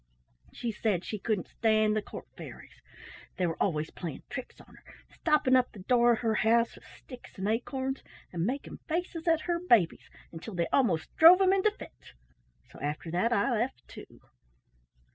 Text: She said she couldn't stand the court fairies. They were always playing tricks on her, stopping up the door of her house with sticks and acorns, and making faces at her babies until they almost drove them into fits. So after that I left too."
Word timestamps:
She 0.51 0.71
said 0.71 1.05
she 1.05 1.19
couldn't 1.19 1.47
stand 1.47 1.95
the 1.95 2.01
court 2.01 2.25
fairies. 2.35 2.81
They 3.37 3.45
were 3.45 3.61
always 3.61 3.91
playing 3.91 4.23
tricks 4.31 4.59
on 4.59 4.73
her, 4.73 4.83
stopping 5.13 5.55
up 5.55 5.73
the 5.73 5.83
door 5.83 6.11
of 6.13 6.19
her 6.21 6.33
house 6.41 6.73
with 6.73 6.83
sticks 7.03 7.37
and 7.37 7.47
acorns, 7.47 8.01
and 8.33 8.43
making 8.43 8.79
faces 8.87 9.27
at 9.27 9.41
her 9.41 9.59
babies 9.59 10.09
until 10.31 10.55
they 10.55 10.65
almost 10.73 11.15
drove 11.17 11.37
them 11.37 11.53
into 11.53 11.69
fits. 11.69 12.13
So 12.71 12.79
after 12.81 13.11
that 13.11 13.31
I 13.31 13.51
left 13.51 13.87
too." 13.87 14.21